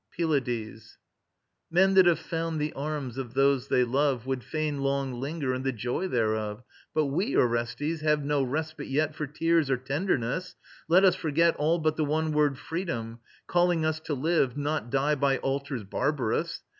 [0.17, 0.97] PYLADES.
[1.69, 5.61] Men that have found the arms of those they love Would fain long linger in
[5.61, 6.63] the joy thereof.
[6.91, 10.55] But we, Orestes, have no respite yet For tears or tenderness.
[10.87, 15.13] Let us forget All but the one word Freedom, calling us To live, not die
[15.13, 16.63] by altars barbarous.